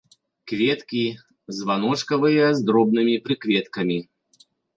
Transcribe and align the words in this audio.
Кветкі 0.51 1.01
званочкавыя 1.57 2.47
з 2.61 2.67
дробнымі 2.71 3.15
прыкветкамі. 3.29 3.99